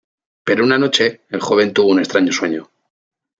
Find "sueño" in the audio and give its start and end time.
2.31-2.71